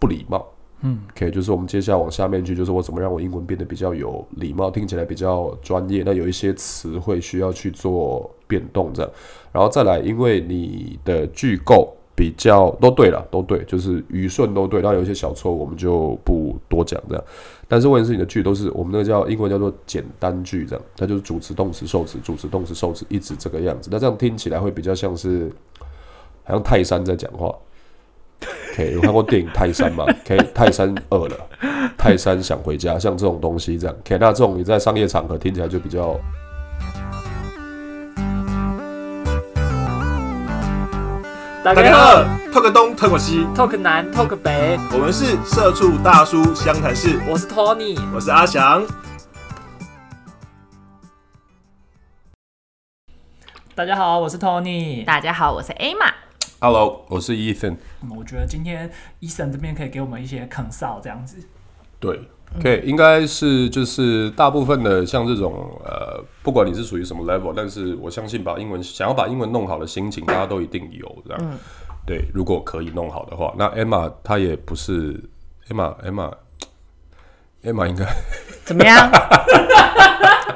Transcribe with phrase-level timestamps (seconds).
[0.00, 0.44] 不礼貌。
[0.82, 6.02] 嗯，OK，就是我们接下来往下面去，就是我怎么让我英文变得比较有礼貌，听起来比较专业。
[6.06, 9.10] 那有一些词汇需要去做变动，这样，
[9.52, 17.22] 然后再来，因为你的句构比较都对了，都对，就是语顺都对，然后有一些小错我们就不多讲这样。
[17.68, 23.90] 但是问题是你的句都是我们那个叫英文叫做简单句，这样，它就是主词、动词、受词、主词、动词、受词，一直这个样子。
[23.92, 25.52] 那这样听起来会比较像是，
[26.44, 27.54] 好像泰山在讲话。
[28.86, 30.04] 有看过电影《泰山》吗？
[30.24, 31.36] OK，泰山饿了，
[31.96, 33.96] 泰山想回家，像这种东西这样。
[34.00, 36.18] OK，那这种你在商业场合听起来就比较。
[41.62, 47.20] 大家好，Talk 东，Talk 西，Talk 南，Talk 北，我们是社畜大叔湘潭市。
[47.28, 48.82] 我是 Tony，我是阿翔。
[53.74, 55.04] 大家好，我是 Tony。
[55.04, 56.29] 大家好，我是 Emma。
[56.62, 57.74] Hello，我是 Ethan。
[58.14, 58.90] 我觉得今天
[59.22, 61.38] Ethan 这边可以给我们一些 consult 这样子。
[61.98, 62.20] 对
[62.58, 71.58] ，OK，应该是就是大部分的像这种呃，不管你是属于什么 level，但是我相信把英文想要把英文弄好的心情，大家都一定有这样。
[72.04, 75.18] 对，如果可以弄好的话，那 Emma 她也不是
[75.70, 78.04] Emma，Emma，Emma 应该
[78.66, 78.98] 怎么样？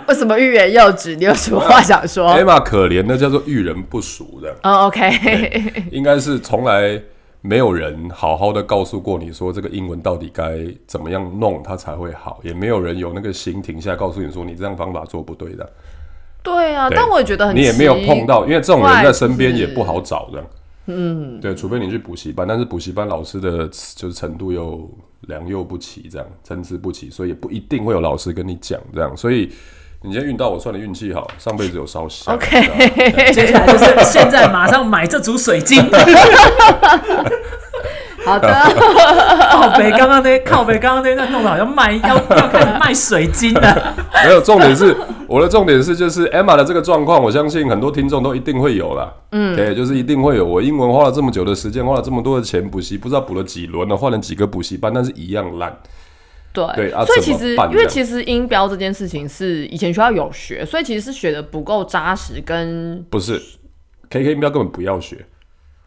[0.08, 1.16] 为什么欲言又止？
[1.16, 2.28] 你有什么话想说？
[2.36, 4.54] Emma 可怜那叫做遇人不淑的。
[4.62, 7.00] 哦，OK， 应该是从来
[7.40, 15.70] 没有人好好的告诉过你说这个英文到底该怎么样弄它才会好，也没有人有那个心停下来告诉你说你这样方法做不对的。
[16.42, 20.44] 对啊，但我也觉得很你也没有碰到，因为这种人在身边也不好找的。
[20.86, 24.90] 嗯，对，除非你去补习班，但是补习班老师的就是程度又
[25.22, 29.50] 良莠不齐，这样参差不齐，所以也不一定会有老师跟你讲这样，所以。
[30.06, 32.34] 你今天运到我，算你运气好，上辈子有烧香。
[32.34, 35.82] OK，接下来就是现在马上买这组水晶。
[38.22, 38.52] 好的，
[39.50, 43.94] 靠北刚刚那靠北刚刚那那弄的好像卖要要开始卖水晶的。
[44.22, 44.94] 没有，重点是
[45.26, 49.10] 我的重点是就是 Emma 的这个状况，我相信很多听众都一定会有啦。
[49.32, 50.44] 嗯，对，就是一定会有。
[50.44, 55.74] 我英文花了这么久的时间，花了这么多的钱补习，不知道补了几轮了，换了几个补习班，但是一样烂。
[56.54, 63.42] 对，所以其实因为其实音标这件事情是以前学校有学，所以其实是学的不够扎实，跟不是
[64.08, 65.26] K K 音标根本不要学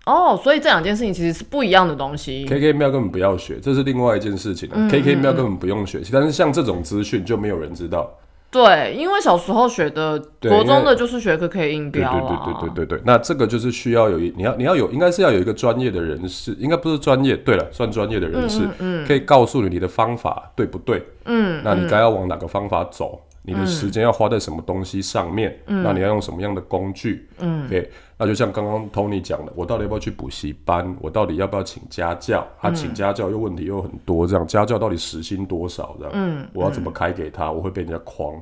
[0.05, 2.45] 哦，所以这两件事情其实是不一样的东西。
[2.45, 8.11] K K 音标根本不要学，这是另外一件事情 K K 音标根本不用学习，但是像这种资讯就没有人知道。
[8.49, 13.01] 对，因为小时候学的国中的就是学科可以音标啊，对对对对对对。
[13.05, 21.05] 那这个就是需要有一你要你要有应该是要有一个专业的人士，应该不是专业，对了，算专业的人士，嗯可以告诉你你的方法对不对？
[21.25, 23.21] 嗯，那你该要往哪个方法走？
[23.43, 25.57] 你的时间要花在什么东西上面？
[25.67, 27.29] 那你要用什么样的工具？
[27.39, 30.95] 嗯，OK，那就像刚刚 Tony 讲的，我到底要不要去补习班？
[30.99, 32.45] 我到底要不要请家教？
[32.59, 35.95] 他请家教又问题又很多，这样家教到底时薪多少？
[35.99, 37.51] 这样，嗯，我要怎么开给他？
[37.51, 38.33] 我会被人家诓。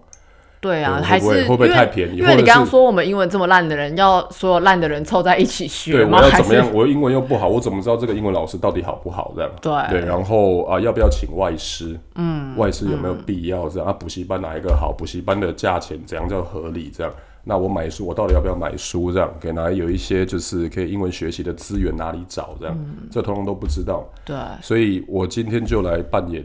[0.62, 2.18] 对啊，还是会不会太便宜？
[2.18, 6.68] 因为你刚刚说我们英文这么烂的人，要所有烂的人凑在一起学对，我要怎么样？
[6.74, 9.31] 我英文又不好，我怎么知道这个英文老师到底好不好？
[9.35, 12.00] 这样对对，然后啊，要不要请外师？
[12.16, 13.69] 嗯，外师有没有必要？
[13.69, 14.91] 这样啊，补习班哪一个好？
[14.91, 16.90] 补习班的价钱怎样叫合理？
[16.90, 17.14] 这样，
[17.45, 19.11] 那我买书，我到底要不要买书？
[19.11, 22.57] 这样，给哪里有一些就是可以英文学习的资源哪里找？
[22.59, 22.78] 这样，
[23.09, 24.06] 这通通都不知道。
[24.25, 26.44] 对，所以我今天就来扮演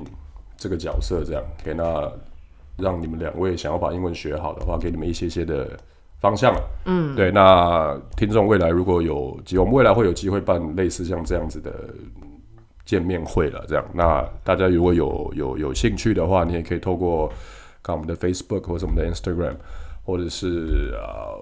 [0.57, 2.09] 这个角色，这样给那。
[2.77, 5.69] 让你们两位想要把英文学好的话，给你们一些些的
[6.19, 6.55] 方向
[6.87, 7.31] 嗯，对。
[7.31, 11.71] 那听众未来如果有机，我们未来会有机会办类似像这样子的
[12.87, 13.63] 见面会了。
[13.69, 17.31] 这样，那大家如果有有有兴趣的话，你也可以透过
[17.83, 19.57] 看我们的 Facebook 或者我们的 Instagram，
[20.11, 21.39] 或者是啊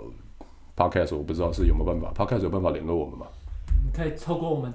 [0.76, 3.26] Podcast，我不知道是有没有办法，Podcast 有办法联络我们吗？
[3.82, 4.70] 你可以透过我们。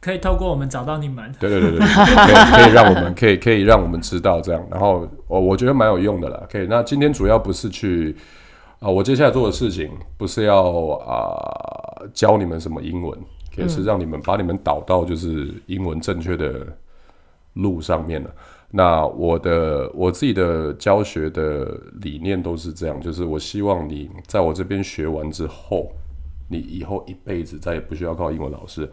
[0.00, 1.34] 可以透过我们找到你们。
[1.40, 6.40] 对对对对，可以可以让我们可以可以让我们知道这样，然后我我觉得蛮有用的啦。
[6.48, 8.14] 可以，那今天主要不是去
[8.78, 13.18] 啊，我接下来做的事情不是要啊教你们什么英文，
[13.54, 16.64] 可以是让你们把你们导到就是英文正确的
[17.54, 18.30] 路上面了。
[18.70, 25.90] 那我的我自己的教学的理念都是这样，就是我希望你在我这边学完之后，
[26.48, 28.90] 你以后一辈子再也不需要靠英文老师。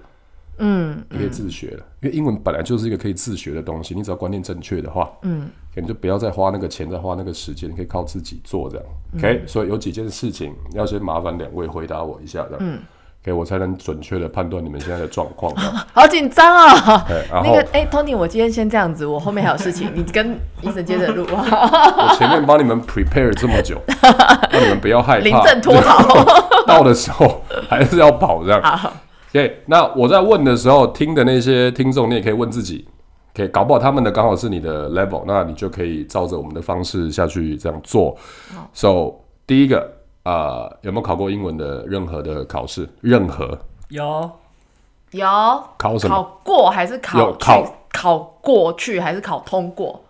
[0.57, 3.93] 嗯，你可以自学了，因为英文本来就是一个可以自学的东西。
[3.93, 8.85] 你只要观念正确的话，嗯，可能就不要再花那个钱，再花那个时间，你可以靠自己做这样。
[9.17, 12.79] OK，所以有几件事情要先麻烦两位回答我一下，这样，嗯
[13.25, 15.51] ，OK，我才能准确的判断你们现在的状况。
[15.93, 17.05] 好紧张啊！
[17.43, 21.25] 那个，哎，Tony，我今天先这样子，我后面还有事情，你跟医生接着录。
[21.33, 23.81] 我前面帮你们 prepare 这么久，
[24.51, 26.23] 让你们不要害怕，临阵脱逃，
[26.67, 28.91] 到的时候还是要跑这样。
[29.31, 32.87] 对，那我在问的时候，听的那些听众，你也可以问自己，
[33.35, 38.15] 可以搞不好他们的刚好是你的 level，那你就可以照着我们的方式下去这样做。
[38.73, 39.94] So 第一个
[40.25, 42.89] 啊，有没有考过英文的任何的考试？
[43.01, 43.57] 任何
[43.89, 44.31] 有
[45.11, 45.27] 有
[45.77, 46.15] 考什么？
[46.15, 50.03] 考过还是考有考考过去还是考通过？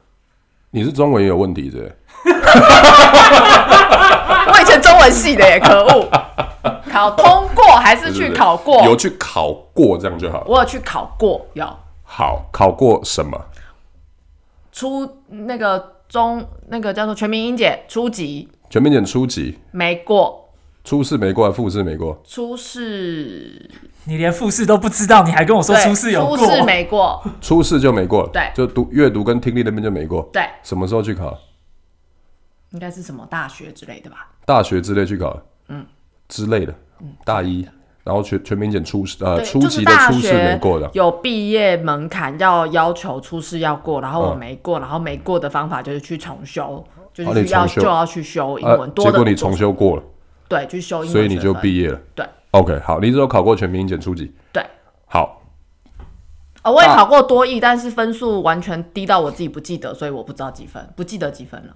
[0.71, 1.93] 你是中文也有问题是？
[4.47, 6.07] 我以前中文系的耶，可恶！
[6.89, 8.81] 考通过还是去考过？
[8.85, 10.45] 有去考过这样就好。
[10.47, 11.65] 我有去考过，有。
[12.03, 13.37] 好，考过什么？
[14.71, 18.49] 初那个中那个叫做全民英检初级。
[18.75, 20.49] 全民检初级没过。
[20.83, 22.21] 初试没过，复试没过。
[22.25, 23.71] 初试，
[24.03, 26.37] 你连复试都不知道，你还跟我说初试有过？
[26.37, 28.27] 初试没过，初试就没过。
[28.33, 30.29] 对，就读阅读跟听力那边就没过。
[30.33, 31.39] 对，什么时候去考？
[32.71, 34.27] 应该是什么大学之类的吧？
[34.45, 35.39] 大学之类去考，
[35.69, 35.85] 嗯，
[36.27, 36.75] 之类的，
[37.23, 37.65] 大一，
[38.03, 46.85] 然后全全民检初试，呃，初级的初试没过的，有毕业门槛要要求初试要过，然后我没过，然后没过的方法就是去重修，
[47.15, 50.03] 就是需要就要去修英文，结果你重修过了，
[50.49, 54.61] 对，去修英文，所以你就毕业了，对，OK，好，你只有考过全民英检初级，对，
[55.05, 55.41] 好，
[56.63, 61.73] 哦，我也考过多译，但是分数完全低到我自己不记得，所以我不知道几分，不记得几分了。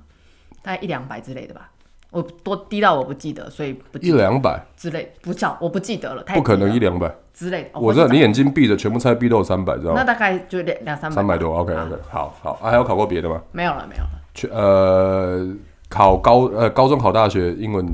[0.61, 1.71] 大概一两百之类的吧，
[2.11, 7.79] 我多低到我不记得，所以不一两百之类不叫我不记得了，太不可能一两百之类的。
[7.79, 10.01] 我知道你眼睛闭着，全部猜 B 都有三百，知道吗？
[10.01, 11.55] 那大概就两两三百，三百多。
[11.55, 13.41] OK OK，好好啊，还有考过别的吗？
[13.53, 14.09] 没有了，没有了。
[14.39, 15.45] 去呃，
[15.89, 17.85] 考高呃高中考大学英文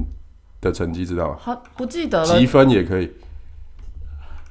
[0.61, 1.35] 的成绩知道吗？
[1.39, 2.25] 好，不记得了。
[2.39, 3.11] 积分也可以，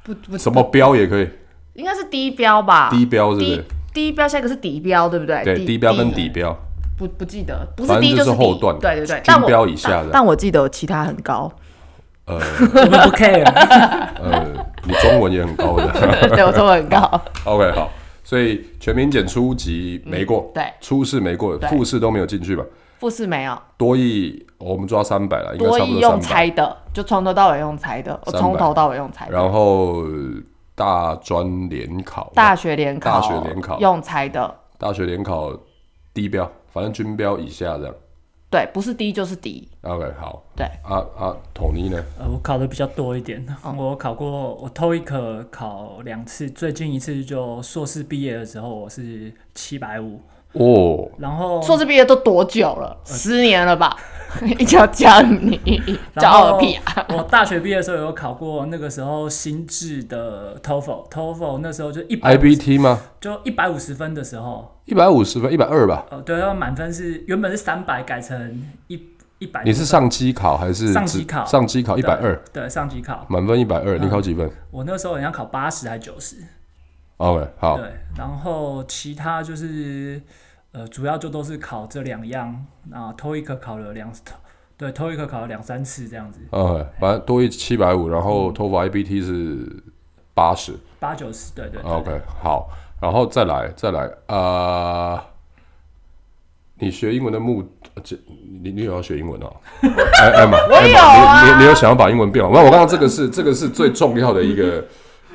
[0.03, 1.29] 不不什么标也可以，
[1.75, 2.91] 应该是低标吧？
[2.91, 3.65] 低标是不是？
[3.93, 5.45] 低标下一个是底标，对不对？
[5.45, 6.57] 对，低标跟底标。
[6.97, 10.09] 不不记得，不是低就是后段，对对对，但标以下的。
[10.13, 11.51] 但我记得其他很高。
[12.27, 13.45] 呃， 我们不 care。
[14.23, 14.47] 呃，
[14.85, 15.87] 你中文也很高的。
[16.35, 17.21] 对，我中文很高。
[17.45, 17.91] OK，好，
[18.25, 22.65] 所以全民检初级没过，对，初试没过，复试都没有进去吧？
[22.99, 23.57] 复试没有。
[23.77, 29.29] 多益我们抓三百了，多益用猜的，就从头到尾用猜的，我从头到尾用猜。
[29.31, 30.05] 然后
[30.75, 35.53] 大专联考，大学联考，大学联考用猜的，大学联考
[36.15, 36.51] 低标。
[36.73, 37.95] 反正均标以下这样，
[38.55, 39.69] 对，不是低就是低。
[39.83, 40.41] OK，好。
[40.55, 42.01] 对，啊啊，统一呢？
[42.17, 43.45] 呃，我考的比较多一点，
[43.77, 50.21] 我考过，我偷一科考两次，最近一次就硕士毕业的时候，我是七百五。
[50.55, 52.97] 哦，然后硕士毕业都多久了？
[53.05, 53.97] 十年了吧？
[54.43, 55.61] 一定要教你
[56.17, 57.07] 骄傲屁啊！
[57.11, 63.01] 我大学毕业的时候有考过，那个时候新制的 TOEFL，TOEFL 那时候就一百 IBT 吗？
[63.21, 66.05] 就一百五十分的时候，一百五十分，一百二吧？
[66.11, 69.01] 哦，对，要满分是原本是三百，改成一
[69.39, 69.63] 一百。
[69.63, 71.45] 你是上机考还是上机考？
[71.45, 74.51] 上机考一百二，对，上机考满分一百二，你考几分？
[74.73, 76.39] 我那时候好像考八十还九十。
[77.19, 77.77] OK，好。
[77.77, 80.21] 对，然后其他就是。
[80.75, 84.13] 呃，主要就都是考这两样啊，托一科考了两，
[84.77, 86.41] 对，托一科考了两三次这样子。
[86.51, 89.85] 嗯，反正多一七百五，然后托福 IBT 是
[90.35, 91.81] 八十，八九十，对对。
[91.83, 92.69] OK，好，
[93.01, 95.25] 然后再来再来啊，
[96.81, 97.63] 你学英文的目，
[98.03, 98.17] 这
[98.61, 99.57] 你你有要学英文哦？
[99.81, 102.51] 哎哎妈， 我有啊，你你有想要把英文变好？
[102.53, 104.85] 那我刚刚这个是这个是最重要的一个。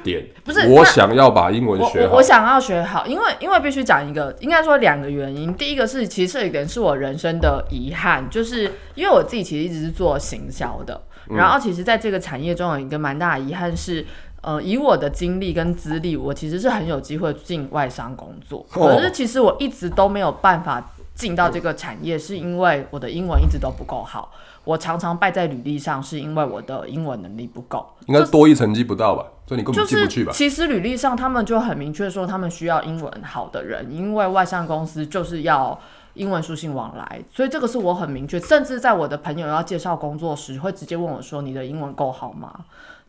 [0.03, 5.53] 点不是我想要把英文学好，我想要学好，因为因为必须讲一个，应该说两个原因。
[5.53, 14.05] 第一个是，其实这一点是我人生的遗憾，就是因为我自己其实一直是做行销的，然后其实在这个产业中有一个蛮大的遗憾是，
[14.41, 24.31] 呃，以我的经历跟资历，我其实是很有机会进外商工作，可是其实我一直都没有办法进到这个产业，是因为我的英文一直都不够好。
[24.65, 29.25] 我常常败在履历上，是因为我的英文能力不够，应该多一成绩不到吧？
[29.49, 30.31] 所以你根本进不去吧？
[30.31, 35.79] 其实履历上他们就很明确说，他们需要英文好的人，因为外商公司就是要
[36.13, 38.39] 英文书信往来，所以这个是我很明确。
[38.39, 42.53] 甚至在我的朋友要介绍工作时，会直接问我说：“你的英文够好吗？”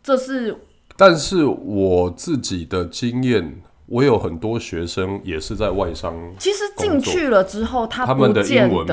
[0.02, 0.56] 这是，
[0.96, 8.86] 但是我自己的经验，我有很多学生也是在外商，其实进去了之后，他们的英文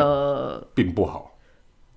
[0.74, 1.32] 并不好。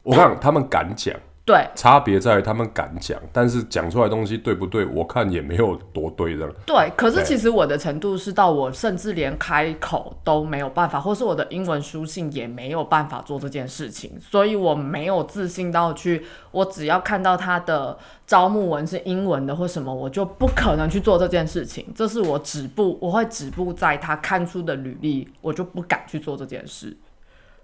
[0.05, 1.13] 我看他们敢讲，
[1.51, 4.87] 对，差别在于他们敢讲，但是讲出来的东西对不对？
[4.87, 6.49] 我看也没有多对的。
[6.65, 21.85] 对，可是其实我的程度是到我甚至连开口都没有办法，或是我的英文书信也没有办法做这件事情，所以我没有自信到去，我只要看到他的招募文是英文的或什么，我就不可能去做这件事情。
[21.97, 26.97] 这是我止步，我会止步在他看出的履历，我就不敢去做这件事。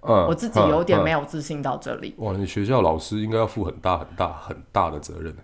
[0.06, 2.14] 我自己有点没有自信到这里。
[2.18, 5.34] 哇，你学校老师应该要负很大很大很大的责任。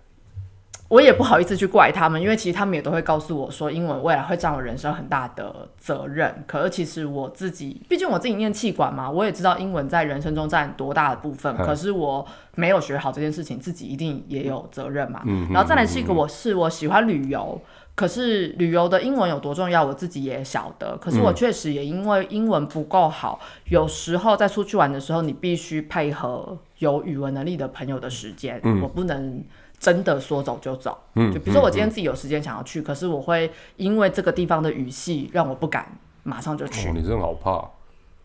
[0.89, 6.43] 我也不好意思去怪他们，因为其实他们也都会告诉我说，英文未来会占我人生很大的责任。
[6.45, 11.55] 可是其实我自己，毕竟我自己念气管嘛，我也知道英文在人生中占多大的部分。
[11.57, 15.23] 可是我没有学好这件事情，自己一定也有责任嘛。
[15.25, 17.59] 嗯然后再来是一个，我是我喜欢旅游。
[17.95, 20.97] 可是旅游的英文有多重要，我自己也晓得。
[20.97, 28.59] 可是我确实也因为英文不够好，有时候在出去玩的时候，你必须配合有语文能力的朋友的时间。
[28.81, 29.43] 我不能
[29.77, 30.97] 真的说走就走。
[31.15, 35.87] 嗯，就比如说我今天自己有时间想要去，可是我会因为这个地方的语系让我不敢
[36.23, 36.91] 马上就去。
[36.91, 37.69] 你真的好怕。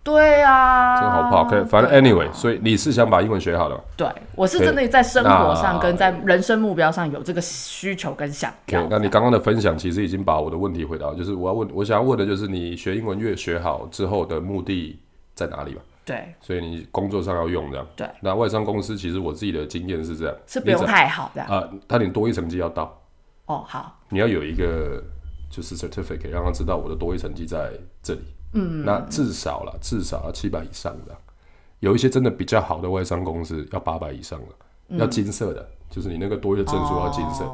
[0.08, 1.50] 对啊，这个好怕。
[1.50, 3.78] 可以，反正 anyway，所以你是想把英文学好了。
[3.94, 8.50] 对，我是真的在生活上跟在人生目标上有这个需求跟想。
[8.64, 14.98] 对，那你刚刚的分享其实已经把我的问题回答，就是我要问，我想要问的就是你学英文越学好之后的目的
[15.34, 15.82] 在哪里吧？
[16.06, 17.86] 对，所以你工作上要用这样。
[17.94, 22.98] 对，那外商公司其实我自己的经验是这样，是不用太好的啊，他连多一成绩要到。
[23.44, 25.02] 哦，好，你要有一个
[25.50, 27.72] 就是 certificate，让他知道我的多一成绩在
[28.02, 28.20] 这里。
[28.52, 31.16] 嗯，那至少了，至少要七百以上的，
[31.80, 37.44] 有一些真的比较好的外商公司要八百以上的，要金色的，就是你那个多一的证书要金色，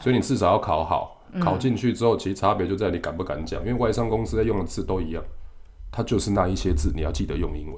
[0.00, 5.22] 所以你至少要考好，考进去之后，其实差别就在你敢不敢讲，因为外商公司在用的字都一样，
[5.92, 7.76] 它就是那一些字你要记得用英文，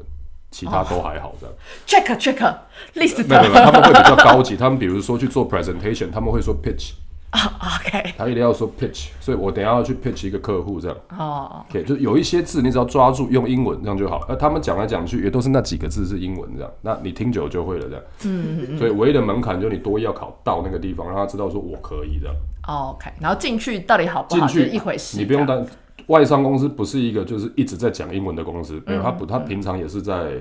[0.50, 1.54] 其他都还好这样。
[1.86, 2.56] Check check
[2.94, 6.92] list，没有没有，他们会比较高级，他们比如说去做 presentation，他们会说 pitch。
[7.58, 10.96] OK，他一定要说 pitch，所以我等下要去 pitch 一个客户这样。
[11.18, 14.20] 哦，OK，就有一些字你只要抓住用英文这样就好。
[14.28, 18.04] 而他们讲来讲去也都是那几个字是英文这样，那你听久就会了这样。
[18.24, 22.36] 嗯所以唯一的门槛就是你多要考到那个地方，让他知道说我可以这样。
[22.68, 24.46] OK，然后进去到底好不好？
[24.46, 25.16] 进去一回事。
[25.16, 25.66] 你不用担，
[26.08, 30.34] 外商公司不是一个就是一直在讲英文的公司，没有他不他平常也是在。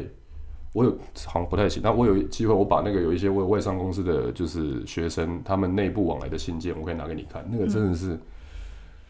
[0.73, 0.91] 我有
[1.25, 7.45] 好像不太行，那我有机会，我把那个有一些外外商公司的就是学生他们内部往来的信件，我可以拿给你看。
[7.51, 8.17] 那个真的是，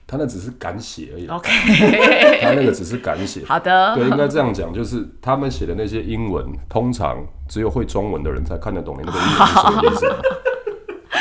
[0.07, 1.27] 他那只是敢写而已。
[1.27, 1.49] OK，
[2.41, 3.45] 他那个只是敢写。
[3.45, 10.05] 好的，对，应该这样讲，就是他们写的那些英文，通常只有会中文的人才看得懂你那个英文是什么意思。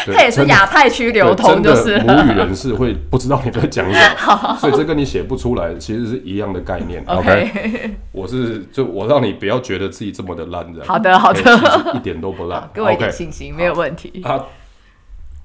[0.06, 7.02] 它也是亚太区流通，就是母语人士会不知道你在讲什么， 所以这跟你写不出来其实是一样的概念。
[7.06, 10.84] OK，我是就我让你不要觉得自己这么的烂的。
[10.84, 11.40] 好的，好的，
[11.94, 14.22] 一点都不烂， 给我一点信心，没有问题。
[14.24, 14.44] 啊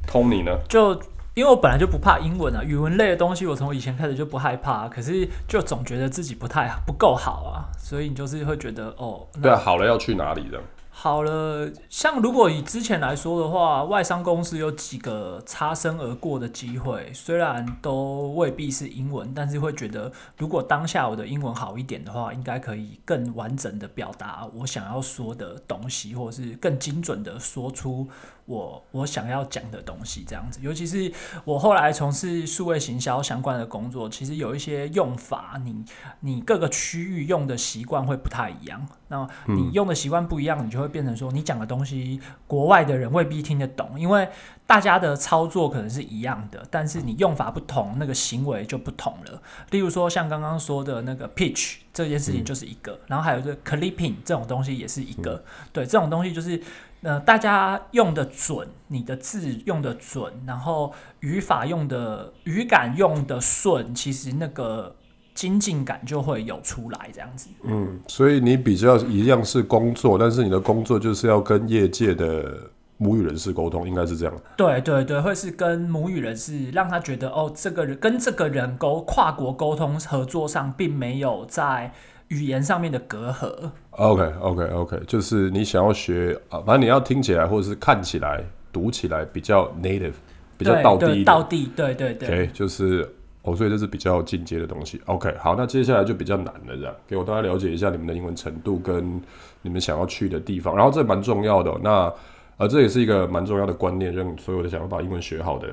[0.07, 0.51] ，Tony 呢？
[0.69, 0.93] 就
[1.33, 10.59] 因为我本来就不怕英文啊，语文类的东西我从以前开始就不害怕，可是就总觉得自己不太不够好啊，所以你就是会觉得哦，对啊，好了要去哪里的？
[10.97, 28.07] 好了，像如果以之前来说的话，外商公司有几个擦身而过的机会，虽然都未必是英文，但是会觉得如果当下我的英文好一点的话，应该可以更完整的表达我想要说的东西，或者是更精准的说出。
[28.45, 31.11] 我我想要讲的东西这样子，尤其是
[31.43, 35.83] 我后来从事数位行销相关的工作，其实有一些用法，你
[36.19, 38.87] 你各个区域用的习惯会不太一样。
[39.07, 44.27] 那你用的习惯不一样，你就会变成说，你讲的东西国外的人未必听得懂，因为
[44.67, 49.41] 大家的操作可能是一样的，但是你用法不同，那个行为就不同了。
[49.71, 55.43] 例如说，像刚刚说的那个 pitch 这件事情就是一个，然后还有这个 clipping 这种东西也是一个。
[55.71, 56.61] 对，这种东西就是。
[57.01, 64.95] 呃，大家用的准，你的字用的准，然后语法用的语感用的顺，其实那个
[65.35, 67.47] 精进感就会有出来，这样子。
[67.63, 72.57] 嗯，所以你比较一样是工作，但是你的工作就是要跟业界的
[72.97, 74.33] 母语人士沟通，应该是这样。
[74.57, 81.91] 对对对，会是跟母语人士，让他觉得哦，这个人跟这个人沟跨国沟通合作上，并没有在。
[82.29, 83.69] 语言上面的隔阂。
[83.91, 90.13] OK OK OK，就是你想要学啊，反正你要听起来或者是看起来、读起来比较 native，
[90.57, 91.23] 比较到地。
[91.23, 92.27] 道地，对对对。
[92.27, 93.07] OK，就是
[93.43, 94.99] 哦，所以这是比较进阶的东西。
[95.05, 99.21] OK，好，那接下来就比较难了，这样给我大家了解一下你们的英文程度跟
[99.61, 100.75] 你们想要去的地方。
[100.75, 102.11] 然后这蛮重要的，那
[102.57, 105.67] 呃，这也是一个蛮重要的观念，让所有的想要把英文学好的。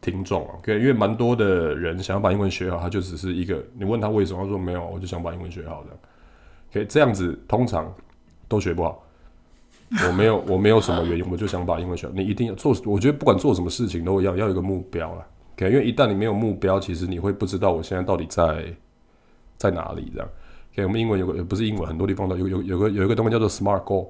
[0.00, 5.90] 听众啊，因为蛮多的人想要把英文学好，他就只是一个，你问他为什么，他说没有，我就想把英文学好的。
[6.72, 7.92] 可以这样子，通常
[8.46, 9.04] 都学不好。
[10.06, 12.12] 我没有，我没有什么原因，我就想把英文学好。
[12.14, 15.26] 你一定要做，我觉得不管做什么事情都要，要有个目标啊。
[15.56, 18.72] OK，因为一旦你没有目标，其实你会不知道我现在到底在
[19.56, 20.28] 在哪里这样。
[20.74, 24.06] OK，我们英文有个不是英文，很多地方都有有有个有一个东西叫做 SMART Goal。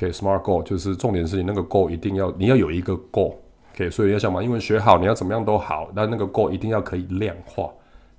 [0.00, 3.34] OK，SMART Goal 就是重点是你那个 Goal 一定要你要有一个 Goal。
[3.72, 7.70] OK，所以要想把英文学好，你要怎么样都好，但那个 goal 一定要可以量化，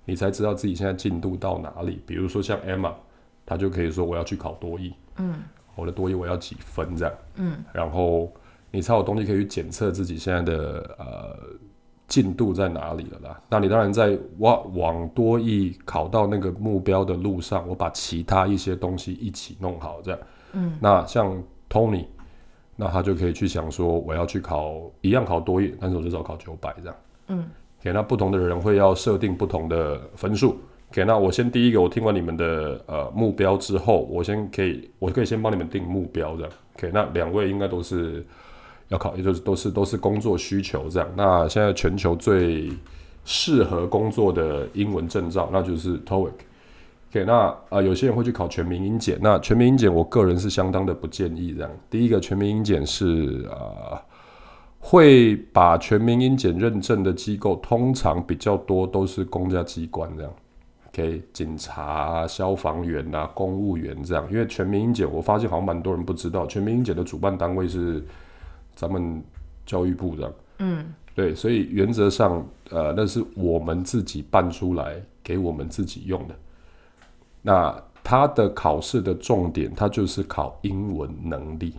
[0.06, 2.02] 你才知道自己现在进度到哪里。
[2.08, 2.94] 比如说像 Emma，
[3.46, 5.44] 她就可以说我要去考多译，嗯，
[5.76, 8.32] 我的多译我要几分这样，嗯，然后
[8.72, 11.38] 你才有东西可以去检测自己现在的呃
[12.08, 13.42] 进度在哪里了啦。
[13.50, 20.20] 那你当然在往往多益考到那个目标的路上，我把其他一些东西一起弄好，这样。
[20.54, 20.78] 嗯。
[20.80, 22.06] 那像 Tony，
[22.76, 26.96] 那他就可以去想说，我要去考一样考多一，但是我至少考九百这样。
[27.30, 27.46] 嗯。
[27.80, 30.60] ，OK，那不同的人会要设定不同的分数。
[30.92, 36.52] OK，那我先第一个，我听完你们的呃目标之后，我先可以，我可以先帮你们定目标这样。
[36.76, 38.26] OK，那两位应该都是
[38.90, 41.10] 要考，也就是都是都是工作需求这样。
[41.16, 42.70] 那现在全球最
[43.24, 46.32] 适合工作的英文证照，那就是 TOEIC。
[47.12, 51.70] OK，那啊有些人会去考全民英检，那全民英检我个人是相当的不建议这样。
[51.90, 54.02] 第一个全民英检是啊
[54.80, 60.32] 会把全民英检认证的机构，通常比较多都是公家机关这样。
[60.94, 68.04] 给警察、消防员啊、公务员这样，因为全民英检，我发现好像蛮多人不知道，全民英检的主办单位是
[68.76, 69.24] 咱们
[69.66, 70.34] 教育部这样。
[70.60, 76.36] 嗯，对，所以原则上，呃，那是我们自己办出来给我们自己用的。
[77.42, 81.74] 那它的考试的重点，它就是考英文能力，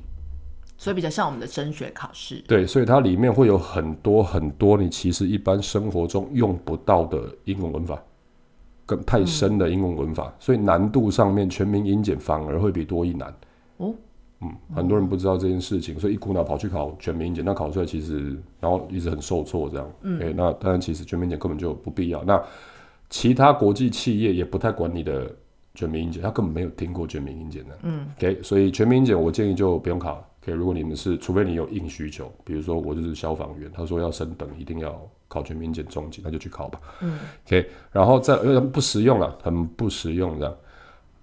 [0.77, 2.43] 所以比较像我们的升学考试。
[2.47, 8.03] 对，所以它里面会有很多很多你其实一般生活中用不到的英文文法。
[8.85, 13.33] 更太深的英文文法，所以难度上面全民英检反而会比多一难。
[13.77, 13.95] 哦，
[14.41, 19.91] 嗯，很多人不知道这件事情，所以一股脑跑去考全民英检，那考出来其实然后一直很受挫这样。
[20.03, 22.25] 嗯，哎，那当然其实全民英检根本就不必要。
[22.25, 22.43] 那
[23.09, 25.33] 其他国际企业也不太管你的
[25.75, 27.79] 全民英检，他根本没有听过全民英检的。
[27.83, 30.25] 嗯，OK，所以全民英检我建议就不用考。
[30.43, 35.01] OK，如果你们是除非你有硬需求，比如说我就是消防员，他说要升等一定要。
[35.29, 36.79] 考全民检中级，那就去考吧。
[37.01, 40.55] 嗯，OK，然后再因为不实用了，很不实用这样，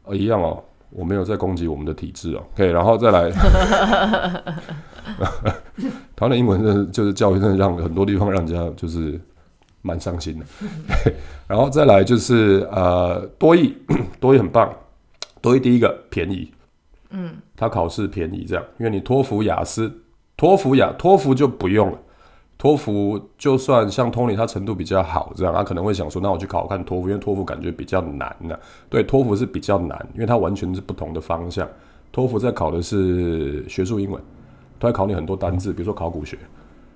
[0.06, 2.42] 呃，一样哦，我没有在攻击我们的体制哦。
[2.56, 3.30] OK，然后再来
[6.16, 9.22] 台湾的英文真的就是教育，真的让很多地方让人家就是
[9.82, 10.46] 蛮伤心的。
[11.48, 13.76] 然后再来就是呃，多益，
[14.20, 14.74] 多益很棒，
[15.42, 16.52] 多益第一个便宜，
[17.10, 19.92] 嗯，他考试便宜这样，因为你托福、雅思、
[20.38, 21.98] 托福雅、托福就不用了。
[22.58, 28.54] 托福就算像 Tony 他程度比较好，这样他可能会想说，那我去考看托福，因为托福感觉比较难呢。
[28.90, 31.66] 对，托福是比较难，因为它完全是不同的方向。
[32.12, 34.22] 托福在考的是学术英文，
[34.78, 36.38] 它会考你很多单字，比如说考古学、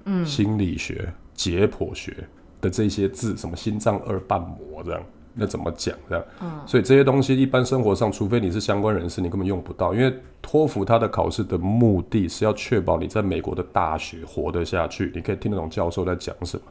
[0.04, 2.28] 嗯，心理学、解剖学
[2.64, 5.04] 的这些字，什么心脏二瓣膜这样。
[5.36, 6.24] 那怎么讲这样？
[6.42, 9.92] 嗯，所以这些东西一般生活上，除非你是相关人士，你根本用不到。
[9.92, 16.64] 因为托福它的考试的目的是要确保你在美国的大学活得下去，你可以听得懂教授在讲什么。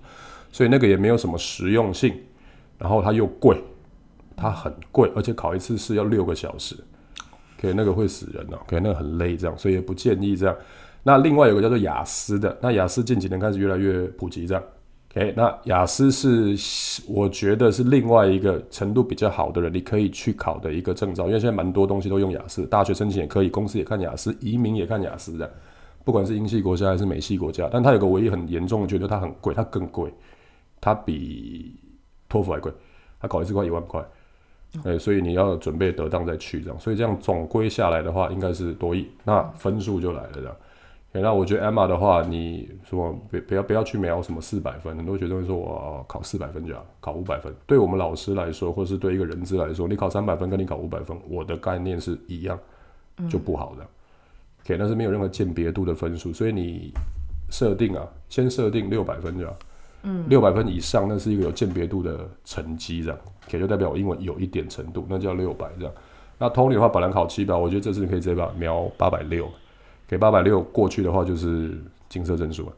[0.53, 2.15] 所以那个也没有什么实用性，
[2.79, 3.61] 然后它又贵，
[4.37, 6.77] 它很贵，而且考一次试要六个小时，
[7.61, 10.57] 可以那个会死人哦，可以那个很累这样，所以也不建议这样。
[11.03, 14.63] 那另外有个叫做雅思的，那雅思近几年开始越来越普及这样。
[15.15, 16.57] OK，那雅思是
[17.07, 25.53] 我觉得是另外一个程度比较好的人，你可以去考的一个证照，因为现在蛮多东西都用雅思，大学申请也可以，公司也看雅思，移民也看雅思的，
[26.03, 27.69] 不管是英系国家还是美系国家。
[27.71, 30.11] 但它有个唯一很严重的，觉得它很贵，它更贵，
[30.81, 31.79] 它比
[32.27, 32.73] 托福还贵，
[33.21, 34.03] 它考一次快一万块，
[34.85, 40.57] 哎，所以你要准备得当再去这样，所以这样总归下来的话，应该是多亿，那分数就来了这样。
[41.21, 47.55] 那我觉得 Emma 的话，你说不不要不要去瞄什么四百分，很多学生会说我考四百分就好，考五百分。
[47.67, 52.59] 对我们老师来说，或是对一个人资来说，你考三百分跟你考五百分，我的概念是一样，
[53.29, 53.87] 就不好的。
[54.65, 56.95] OK，那是没有任何鉴别度的分数，所以你
[57.51, 59.57] 设定啊，先设定六百分就好。
[60.05, 65.93] 嗯，六百分以上，那是一个有鉴别度的成绩，这样，OK 就代表我英文有一点程度，那叫六百这样。
[66.39, 69.47] 那 Tony 的话，本来考七百，我觉得这次你可以直接把瞄八百六。
[70.07, 71.77] 给八百六过去的话，就是
[72.09, 72.73] 金色证书了。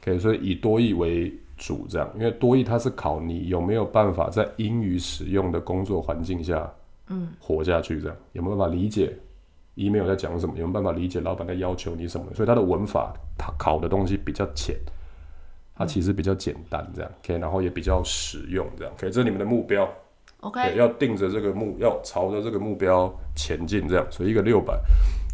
[0.00, 6.72] 可以，所以以多义为主，这样，因为多义它是考你有没有办法在英语使用的工作环境下，
[7.08, 9.12] 嗯，活下去，这样有没有办法理解
[9.74, 12.26] email 在讲什么，有没有办法理解老板在要求你什么？
[12.32, 14.76] 所以它的文法，它考的东西比较浅，
[15.74, 19.86] 它其实比较简单，这样，OK，然后也比较实用，这样，OK，这是你们的目标
[20.40, 24.78] ，OK，要定着这个目，要朝着这个目标前进，这样，所以一个六百。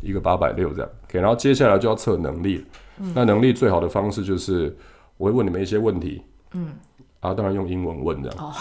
[0.05, 2.65] 一个八百六这样，OK，然后接下来就要测能力。
[3.13, 4.77] 那能力最好的方式就是
[5.17, 6.75] 我会问你们一些问题，嗯，
[7.19, 8.53] 啊，当然用英文问这样。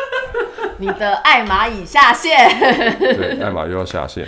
[0.76, 2.36] 你的爱马已下线。
[3.00, 4.26] 对，爱马又要下线。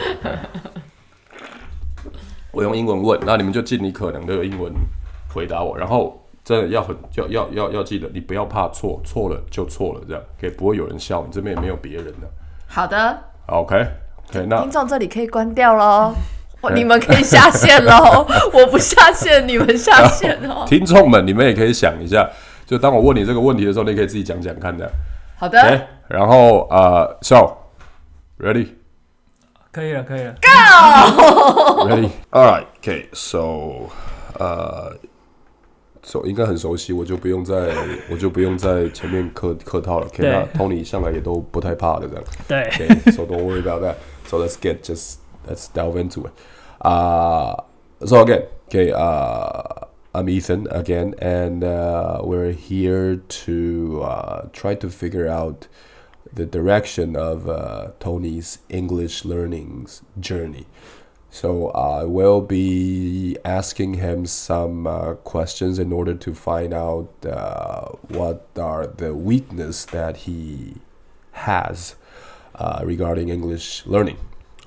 [2.51, 4.73] 我用英文问，那你们就尽你可能的用英文
[5.35, 12.29] 回答我，然后真的要很要要要要记得，你不要怕错，错了就错了，这样可以不会有人笑，你这边也没有别人的。
[12.67, 13.19] 好的。
[13.49, 13.87] ，OK。
[14.49, 14.63] 那。
[14.63, 16.15] 听众这里可以关掉喽。
[16.63, 20.65] 哦你们可以下线喽， 我不下线，你们下线哦。
[20.67, 22.29] 听众们，你们也可以想一下，
[22.67, 24.91] 就当我问你这个问题的时候，你可以自己讲讲看的。
[25.37, 27.57] 好的然后呃，So
[28.39, 28.69] ready
[29.73, 30.35] 可以了，可以了。
[30.41, 31.89] Go!
[31.89, 32.67] ready All right.
[32.81, 33.07] Okay.
[33.13, 33.91] So,
[34.39, 34.97] 呃。
[36.05, 37.55] so 应该很熟悉，我就不用在，
[38.11, 40.09] 我就不用在前面客客套了。
[40.13, 42.25] 对那 Tony 向来也都不太怕的这样。
[42.49, 43.95] 对 Okay, so don't worry about that.
[44.27, 46.33] So let's get just let's delve into it.
[46.81, 47.57] Uh,
[48.05, 54.91] so again, okay, uh, I'm Ethan again, and uh, we're here to uh, try to
[54.91, 55.69] figure out
[56.33, 60.67] the direction of uh, Tony's English learning's journey.
[61.31, 67.89] So I will be asking him some uh, questions in order to find out uh,
[68.09, 70.75] what are the weakness that he
[71.33, 71.95] has
[72.55, 74.19] uh, regarding English learning.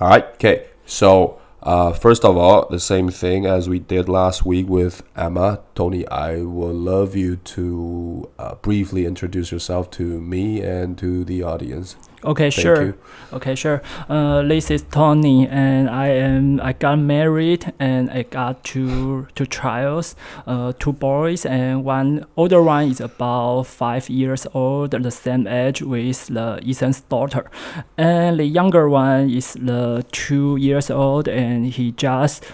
[0.01, 0.25] All right.
[0.33, 0.67] Okay.
[0.85, 5.61] So uh, first of all, the same thing as we did last week with Emma,
[5.73, 6.07] Tony.
[6.07, 11.95] I would love you to uh, briefly introduce yourself to me and to the audience.
[12.23, 12.81] Okay, Thank sure.
[12.83, 12.93] you.
[13.33, 13.81] Okay, sure.
[14.07, 16.61] Uh, this is Tony, and I am.
[16.61, 20.15] I got married, and I got two two trials.
[20.47, 25.81] Uh, two boys, and one older one is about five years old, the same age
[25.81, 27.49] with the Ethan's daughter,
[27.97, 32.45] and the younger one is the two years old, and he just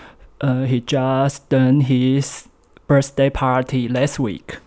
[0.42, 2.48] uh, he just done his
[2.88, 4.58] birthday party last week.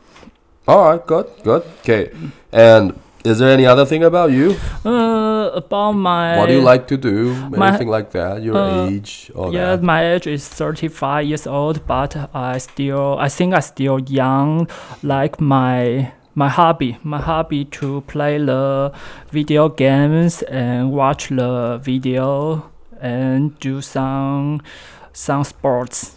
[0.67, 1.07] All right.
[1.07, 1.27] Good.
[1.43, 1.63] Good.
[1.81, 2.11] Okay.
[2.53, 4.57] And is there any other thing about you?
[4.85, 7.35] Uh, about my what do you like to do?
[7.51, 8.43] my- Anything like that?
[8.43, 9.31] Your uh, age?
[9.35, 9.83] All Yeah, that?
[9.83, 14.69] my age is 35 years old, but I still, I think I still young.
[15.03, 18.93] Like my my hobby, my hobby to play the
[19.31, 24.61] video games and watch the video and do some
[25.13, 26.17] some sports.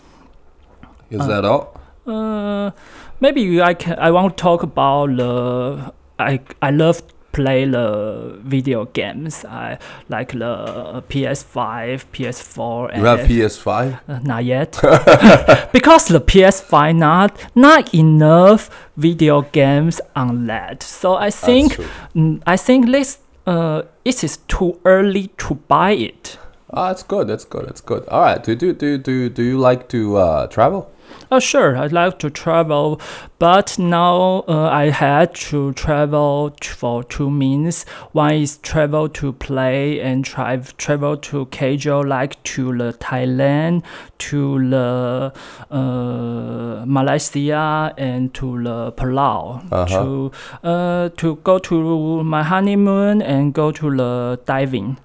[1.09, 1.79] Is that all?
[2.05, 2.71] Uh,
[3.19, 3.97] maybe I can.
[3.99, 5.93] I want to talk about the.
[6.19, 7.01] I I love
[7.31, 9.45] play the video games.
[9.45, 9.77] I
[10.09, 13.99] like the PS5, PS4, and You have PS5?
[14.09, 14.71] uh, not yet,
[15.71, 20.81] because the PS5 not not enough video games on that.
[20.83, 21.77] So I think
[22.15, 26.39] mm, I think this uh it is too early to buy it.
[26.73, 27.27] Ah, that's good.
[27.27, 27.65] That's good.
[27.67, 28.07] That's good.
[28.09, 28.43] All right.
[28.43, 30.89] Do do do do do you like to uh, travel?
[31.29, 33.01] Oh sure, I'd like to travel,
[33.37, 37.83] but now uh, I had to travel t- for two means.
[38.13, 43.83] One is travel to play and try travel to casual, like to the Thailand,
[44.19, 45.33] to the
[45.69, 49.67] uh, Malaysia, and to the Palau.
[49.69, 49.85] Uh-huh.
[49.85, 50.31] To
[50.63, 54.97] uh, to go to my honeymoon and go to the diving.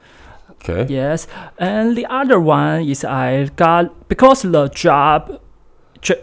[0.63, 0.87] Okay.
[0.89, 1.27] Yes,
[1.59, 5.41] and the other one is I got because the job,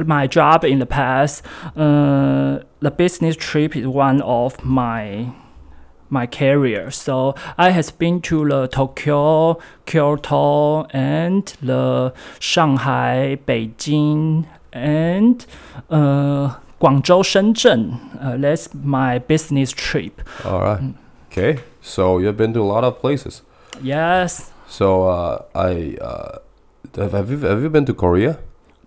[0.05, 5.31] my job in the past, uh, the business trip is one of my
[6.09, 6.89] my career.
[6.91, 15.45] So I has been to the Tokyo, Kyoto, and the Shanghai, Beijing, and
[15.89, 17.99] uh, Guangzhou, Shenzhen.
[18.19, 20.21] Uh, that's my business trip.
[20.43, 20.93] All right.
[21.31, 21.61] Okay.
[21.81, 23.43] So you've been to a lot of places.
[23.81, 26.39] Yes, So uh, I uh,
[26.95, 28.39] have, have you have you been to Korea?